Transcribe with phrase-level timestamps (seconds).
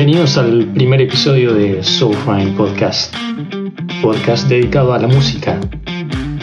[0.00, 3.14] Bienvenidos al primer episodio de Soul Fine Podcast,
[4.00, 5.60] podcast dedicado a la música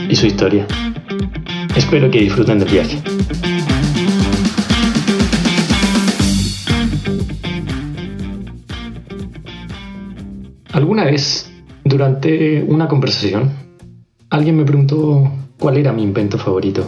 [0.07, 0.67] y su historia.
[1.75, 3.01] Espero que disfruten del viaje.
[10.71, 11.51] Alguna vez,
[11.83, 13.49] durante una conversación,
[14.29, 16.87] alguien me preguntó cuál era mi invento favorito.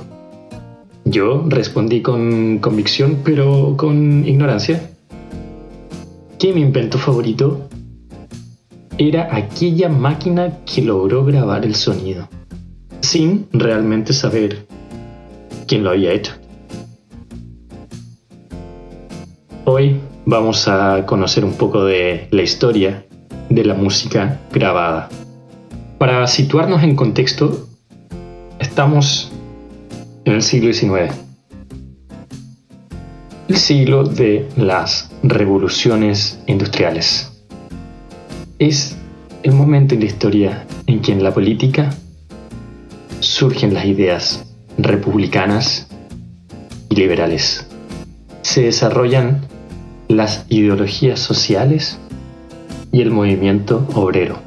[1.03, 4.91] Yo respondí con convicción, pero con ignorancia
[6.39, 7.67] que mi invento favorito
[8.97, 12.29] era aquella máquina que logró grabar el sonido,
[13.01, 14.65] sin realmente saber
[15.67, 16.31] quién lo había hecho.
[19.65, 23.05] Hoy vamos a conocer un poco de la historia
[23.49, 25.09] de la música grabada.
[25.97, 27.67] Para situarnos en contexto,
[28.59, 29.29] estamos
[30.23, 31.28] en el siglo XIX
[33.49, 37.31] el siglo de las revoluciones industriales.
[38.59, 38.95] Es
[39.41, 41.89] el momento en la historia en que en la política
[43.21, 44.45] surgen las ideas
[44.77, 45.87] republicanas
[46.89, 47.65] y liberales.
[48.43, 49.41] Se desarrollan
[50.07, 51.97] las ideologías sociales
[52.91, 54.37] y el movimiento obrero.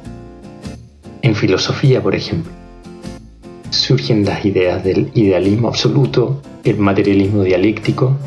[1.21, 2.53] En filosofía, por ejemplo,
[3.69, 8.17] surgen las ideas del idealismo absoluto, el materialismo dialéctico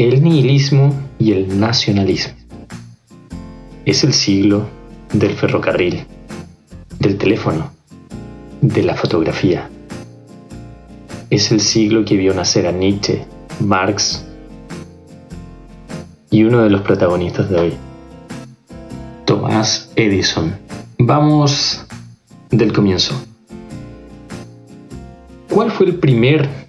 [0.00, 2.32] el nihilismo y el nacionalismo.
[3.84, 4.66] Es el siglo
[5.12, 6.06] del ferrocarril,
[6.98, 7.70] del teléfono,
[8.62, 9.68] de la fotografía.
[11.28, 13.26] Es el siglo que vio nacer a Nietzsche,
[13.60, 14.24] Marx
[16.30, 17.72] y uno de los protagonistas de hoy,
[19.26, 20.56] Thomas Edison.
[20.98, 21.84] Vamos
[22.50, 23.22] del comienzo.
[25.50, 26.59] ¿Cuál fue el primer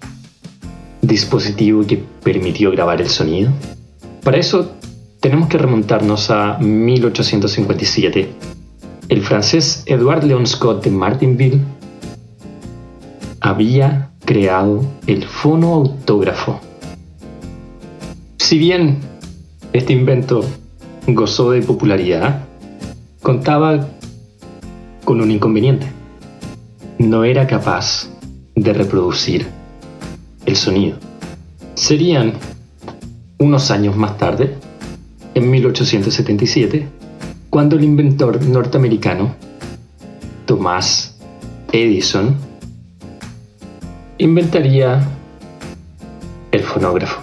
[1.02, 3.52] dispositivo que permitió grabar el sonido?
[4.22, 4.72] Para eso
[5.20, 8.28] tenemos que remontarnos a 1857.
[9.08, 11.60] El francés Edouard Leon Scott de Martinville
[13.40, 16.60] había creado el fonoautógrafo.
[18.38, 18.98] Si bien
[19.72, 20.44] este invento
[21.08, 22.44] gozó de popularidad,
[23.22, 23.88] contaba
[25.04, 25.86] con un inconveniente.
[26.98, 28.08] No era capaz
[28.54, 29.61] de reproducir
[30.46, 30.96] el sonido.
[31.74, 32.34] Serían
[33.38, 34.54] unos años más tarde,
[35.34, 36.86] en 1877,
[37.50, 39.34] cuando el inventor norteamericano
[40.46, 41.16] Thomas
[41.72, 42.36] Edison
[44.18, 45.06] inventaría
[46.50, 47.20] el fonógrafo.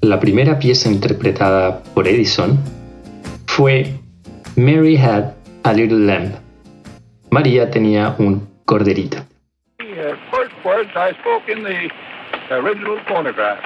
[0.00, 2.58] La primera pieza interpretada por Edison
[3.46, 4.00] fue
[4.56, 6.32] Mary Had a Little Lamb.
[7.30, 9.18] María tenía un corderito.
[12.50, 13.62] Original phonograph.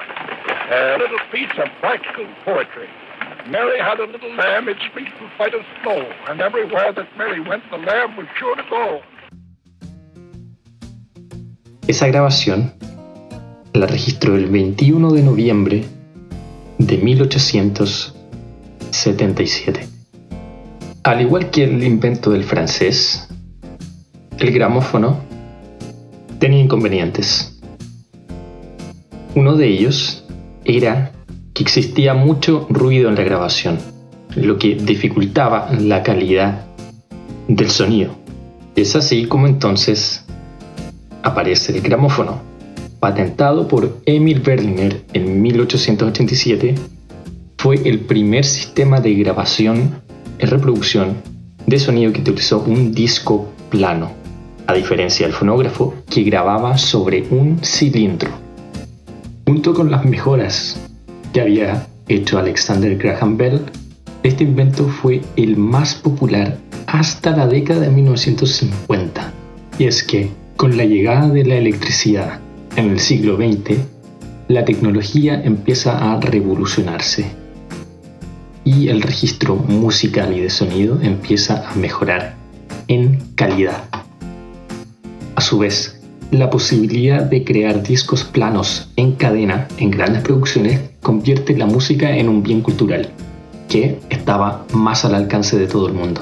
[0.71, 2.87] A little piece of practical poetry.
[3.49, 7.39] Mary had a little lamb, its feet were white as snow, and everywhere that Mary
[7.39, 9.01] went, the lamb was sure to go.
[11.87, 12.73] Esa grabación
[13.73, 15.85] la registró el 21 de noviembre
[16.77, 19.87] de 1877.
[21.03, 23.27] Al igual que el invento del francés,
[24.37, 25.30] el gramófono
[26.41, 27.55] tenía inconvenientes.
[29.35, 30.25] Uno de ellos
[30.65, 31.11] era
[31.53, 33.77] que existía mucho ruido en la grabación,
[34.35, 36.65] lo que dificultaba la calidad
[37.47, 38.15] del sonido.
[38.75, 40.25] Es así como entonces
[41.21, 42.41] aparece el gramófono,
[42.99, 46.73] patentado por Emil Berliner en 1887,
[47.59, 50.01] fue el primer sistema de grabación
[50.39, 51.17] y reproducción
[51.67, 54.20] de sonido que utilizó un disco plano,
[54.71, 58.29] a diferencia del fonógrafo que grababa sobre un cilindro.
[59.45, 60.79] Junto con las mejoras
[61.33, 63.61] que había hecho Alexander Graham Bell,
[64.23, 69.33] este invento fue el más popular hasta la década de 1950.
[69.77, 72.39] Y es que, con la llegada de la electricidad
[72.77, 73.77] en el siglo XX,
[74.47, 77.25] la tecnología empieza a revolucionarse
[78.63, 82.35] y el registro musical y de sonido empieza a mejorar
[82.87, 84.00] en calidad.
[85.41, 85.99] A su vez,
[86.29, 92.29] la posibilidad de crear discos planos en cadena en grandes producciones convierte la música en
[92.29, 93.09] un bien cultural
[93.67, 96.21] que estaba más al alcance de todo el mundo.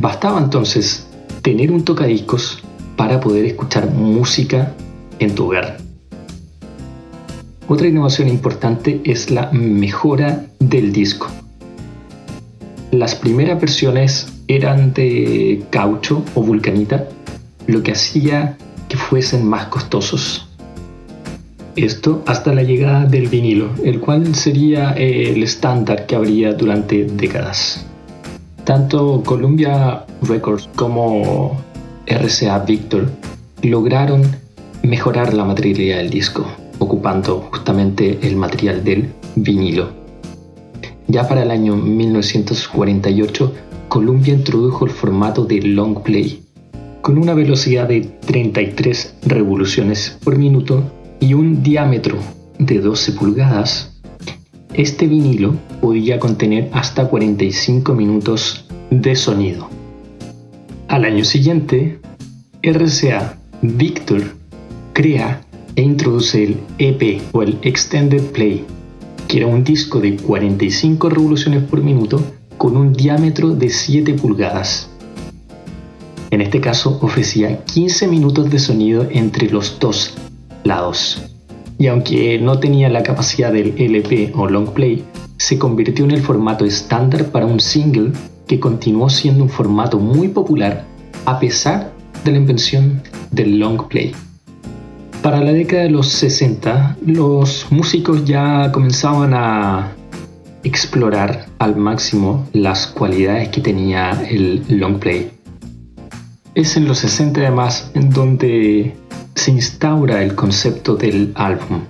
[0.00, 1.06] Bastaba entonces
[1.42, 2.58] tener un tocadiscos
[2.96, 4.74] para poder escuchar música
[5.20, 5.76] en tu hogar.
[7.68, 11.28] Otra innovación importante es la mejora del disco.
[12.90, 17.06] Las primeras versiones eran de caucho o vulcanita,
[17.66, 18.56] lo que hacía
[18.96, 20.48] fuesen más costosos.
[21.76, 27.04] Esto hasta la llegada del vinilo, el cual sería eh, el estándar que habría durante
[27.04, 27.86] décadas.
[28.64, 31.60] Tanto Columbia Records como
[32.06, 33.10] RCA Victor
[33.62, 34.22] lograron
[34.82, 36.46] mejorar la materialidad del disco,
[36.78, 39.90] ocupando justamente el material del vinilo.
[41.08, 43.52] Ya para el año 1948,
[43.88, 46.41] Columbia introdujo el formato de long play,
[47.02, 50.84] con una velocidad de 33 revoluciones por minuto
[51.20, 52.16] y un diámetro
[52.58, 54.00] de 12 pulgadas.
[54.72, 59.68] Este vinilo podía contener hasta 45 minutos de sonido.
[60.88, 61.98] Al año siguiente,
[62.62, 64.22] RCA Victor
[64.92, 65.40] crea
[65.74, 68.64] e introduce el EP o el Extended Play,
[69.26, 72.22] que era un disco de 45 revoluciones por minuto
[72.58, 74.91] con un diámetro de 7 pulgadas.
[76.32, 80.14] En este caso ofrecía 15 minutos de sonido entre los dos
[80.64, 81.22] lados.
[81.78, 85.04] Y aunque no tenía la capacidad del LP o long play,
[85.36, 88.12] se convirtió en el formato estándar para un single
[88.46, 90.86] que continuó siendo un formato muy popular
[91.26, 91.92] a pesar
[92.24, 94.12] de la invención del long play.
[95.22, 99.92] Para la década de los 60, los músicos ya comenzaban a
[100.64, 105.41] explorar al máximo las cualidades que tenía el long play.
[106.54, 108.94] Es en los 60 además en donde
[109.34, 111.80] se instaura el concepto del álbum.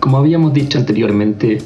[0.00, 1.58] Como habíamos dicho anteriormente,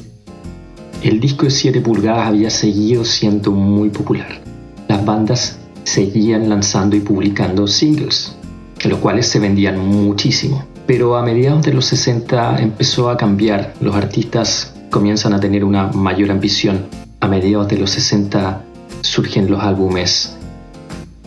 [1.01, 4.41] el disco de 7 pulgadas había seguido siendo muy popular.
[4.89, 8.35] Las bandas seguían lanzando y publicando singles,
[8.83, 10.65] los cuales se vendían muchísimo.
[10.85, 15.87] Pero a mediados de los 60 empezó a cambiar, los artistas comienzan a tener una
[15.93, 16.87] mayor ambición.
[17.21, 18.61] A mediados de los 60
[19.03, 20.35] surgen los álbumes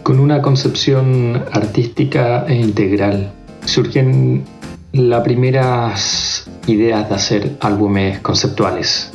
[0.08, 3.30] con una concepción artística e integral.
[3.66, 4.42] Surgen
[4.90, 9.12] las primeras ideas de hacer álbumes conceptuales.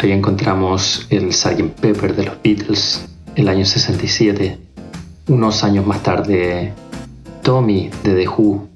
[0.00, 1.78] Ahí encontramos el Sgt.
[1.82, 3.06] Pepper de los Beatles,
[3.36, 4.56] el año 67.
[5.28, 6.72] Unos años más tarde,
[7.42, 8.66] Tommy de The Who,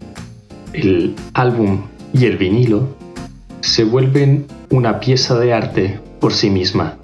[0.74, 1.80] el álbum
[2.12, 2.88] y el vinilo
[3.62, 6.98] se vuelven una pieza de arte por sí misma.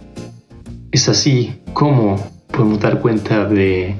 [0.92, 2.16] Es así como
[2.52, 3.96] podemos dar cuenta de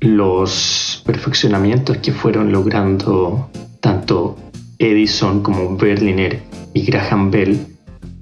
[0.00, 3.48] los perfeccionamientos que fueron logrando
[3.80, 4.36] tanto
[4.78, 6.40] Edison como Berliner
[6.72, 7.66] y Graham Bell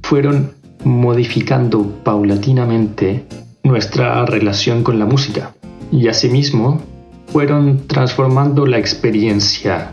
[0.02, 0.52] fueron
[0.84, 3.26] modificando paulatinamente
[3.62, 5.52] nuestra relación con la música
[5.90, 6.80] y asimismo
[7.26, 9.90] fueron transformando la experiencia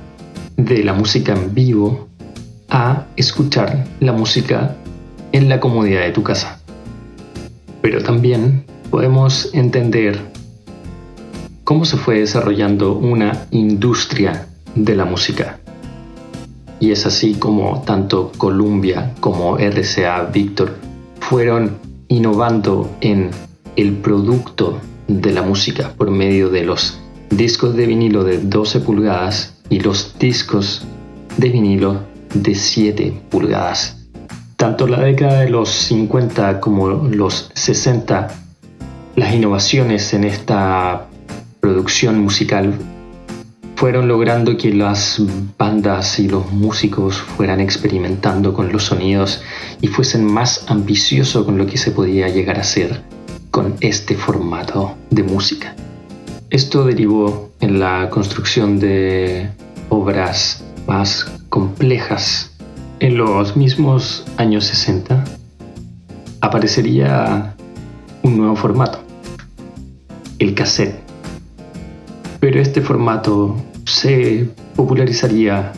[0.55, 2.07] de la música en vivo
[2.69, 4.75] a escuchar la música
[5.31, 6.61] en la comodidad de tu casa.
[7.81, 10.32] Pero también podemos entender
[11.63, 15.59] cómo se fue desarrollando una industria de la música.
[16.79, 20.75] Y es así como tanto Columbia como RCA Victor
[21.21, 21.77] fueron
[22.09, 23.31] innovando en
[23.75, 26.99] el producto de la música por medio de los
[27.29, 30.85] discos de vinilo de 12 pulgadas y los discos
[31.37, 32.01] de vinilo
[32.33, 33.97] de 7 pulgadas.
[34.57, 38.27] Tanto la década de los 50 como los 60,
[39.15, 41.07] las innovaciones en esta
[41.63, 42.73] producción musical
[43.77, 45.21] fueron logrando que las
[45.57, 49.41] bandas y los músicos fueran experimentando con los sonidos
[49.79, 53.01] y fuesen más ambiciosos con lo que se podía llegar a hacer
[53.49, 55.73] con este formato de música.
[56.49, 59.49] Esto derivó en la construcción de
[59.87, 62.51] obras más complejas.
[62.99, 65.23] En los mismos años 60
[66.41, 67.55] aparecería
[68.21, 68.99] un nuevo formato,
[70.39, 71.12] el cassette.
[72.43, 75.71] Pero este formato se popularizaría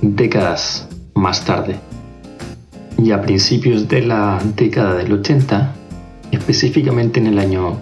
[0.00, 1.76] décadas más tarde.
[2.96, 5.74] Y a principios de la década del 80,
[6.30, 7.78] específicamente en el año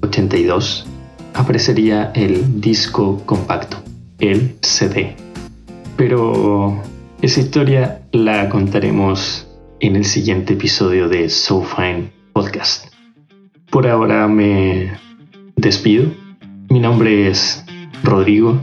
[0.00, 0.86] 82
[1.34, 3.76] aparecería el disco compacto,
[4.18, 5.14] el CD.
[5.98, 6.82] Pero
[7.20, 9.46] esa historia la contaremos
[9.80, 12.86] en el siguiente episodio de So Fine Podcast.
[13.70, 14.98] Por ahora me
[15.56, 16.25] despido.
[16.68, 17.64] Mi nombre es
[18.02, 18.60] Rodrigo.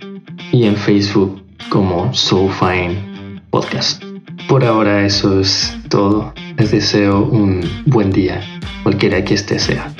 [0.53, 4.03] y en Facebook como Soulfine Podcast.
[4.49, 6.33] Por ahora eso es todo.
[6.57, 8.41] Les deseo un buen día,
[8.83, 9.93] cualquiera que este sea.